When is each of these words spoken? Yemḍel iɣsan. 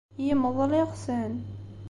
Yemḍel 0.25 0.71
iɣsan. 0.81 1.33